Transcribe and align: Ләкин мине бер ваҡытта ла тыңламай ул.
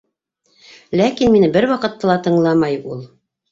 Ләкин 1.01 1.29
мине 1.35 1.51
бер 1.59 1.69
ваҡытта 1.73 2.11
ла 2.13 2.17
тыңламай 2.29 2.83
ул. 2.97 3.07